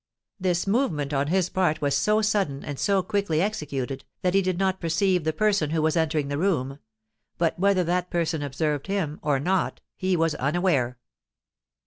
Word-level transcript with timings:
This 0.39 0.65
movement 0.65 1.13
on 1.13 1.27
his 1.27 1.49
part 1.49 1.79
was 1.79 1.95
so 1.95 2.23
sudden 2.23 2.65
and 2.65 2.79
so 2.79 3.03
quickly 3.03 3.39
executed, 3.39 4.03
that 4.23 4.33
he 4.33 4.41
did 4.41 4.57
not 4.57 4.79
perceive 4.81 5.23
the 5.25 5.31
person 5.31 5.69
who 5.69 5.81
was 5.83 5.95
entering 5.95 6.27
the 6.27 6.39
room; 6.39 6.79
but 7.37 7.59
whether 7.59 7.83
that 7.83 8.09
person 8.09 8.41
observed 8.41 8.87
him, 8.87 9.19
or 9.21 9.39
not, 9.39 9.79
he 9.95 10.17
was 10.17 10.33
unaware. 10.33 10.97